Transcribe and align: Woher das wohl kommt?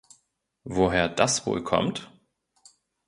Woher 0.63 1.09
das 1.09 1.45
wohl 1.45 1.63
kommt? 1.63 2.11